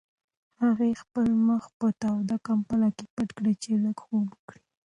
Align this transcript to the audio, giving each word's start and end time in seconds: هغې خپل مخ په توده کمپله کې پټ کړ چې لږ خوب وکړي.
هغې 0.63 0.91
خپل 1.01 1.27
مخ 1.47 1.63
په 1.79 1.87
توده 2.01 2.37
کمپله 2.47 2.87
کې 2.97 3.05
پټ 3.15 3.29
کړ 3.37 3.45
چې 3.63 3.71
لږ 3.83 3.97
خوب 4.05 4.25
وکړي. 4.33 4.63